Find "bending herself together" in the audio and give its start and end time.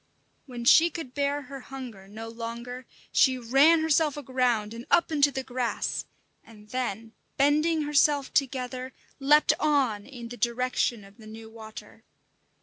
7.37-8.93